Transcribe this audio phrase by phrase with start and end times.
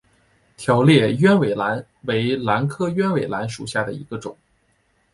[0.57, 4.35] 条裂鸢尾兰为兰科鸢尾兰属下的一个种。